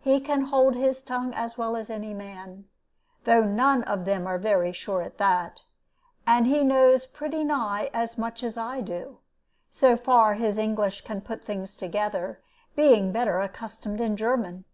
He 0.00 0.20
can 0.20 0.42
hold 0.42 0.74
his 0.74 1.02
tongue 1.02 1.32
as 1.32 1.56
well 1.56 1.76
as 1.76 1.88
any 1.88 2.12
man, 2.12 2.66
though 3.24 3.42
none 3.42 3.82
of 3.84 4.04
them 4.04 4.26
are 4.26 4.36
very 4.36 4.70
sure 4.70 5.00
at 5.00 5.16
that. 5.16 5.62
And 6.26 6.46
he 6.46 6.62
knows 6.62 7.06
pretty 7.06 7.42
nigh 7.42 7.88
as 7.94 8.18
much 8.18 8.42
as 8.42 8.58
I 8.58 8.82
do, 8.82 9.20
so 9.70 9.96
far 9.96 10.34
as 10.34 10.40
his 10.40 10.58
English 10.58 11.04
can 11.04 11.22
put 11.22 11.42
things 11.42 11.74
together, 11.74 12.42
being 12.76 13.12
better 13.12 13.40
accustomed 13.40 13.98
in 14.02 14.14
German. 14.14 14.66